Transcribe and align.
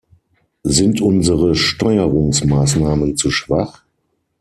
Sind 0.63 0.99
unsere 0.99 1.53
Steuerungsmaßnahmen 1.53 3.17
zu 3.17 3.29
schwach? 3.29 3.83